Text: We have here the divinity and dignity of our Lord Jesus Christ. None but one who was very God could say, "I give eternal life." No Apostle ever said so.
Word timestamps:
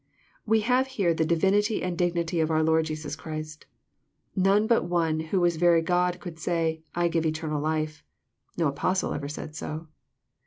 We 0.47 0.61
have 0.61 0.87
here 0.97 1.13
the 1.13 1.25
divinity 1.25 1.83
and 1.83 1.95
dignity 1.95 2.39
of 2.39 2.49
our 2.49 2.63
Lord 2.63 2.85
Jesus 2.85 3.15
Christ. 3.15 3.67
None 4.35 4.65
but 4.65 4.85
one 4.85 5.19
who 5.19 5.39
was 5.39 5.57
very 5.57 5.83
God 5.83 6.19
could 6.19 6.39
say, 6.39 6.81
"I 6.95 7.07
give 7.07 7.23
eternal 7.23 7.61
life." 7.61 8.03
No 8.57 8.67
Apostle 8.67 9.13
ever 9.13 9.27
said 9.29 9.55
so. 9.55 9.89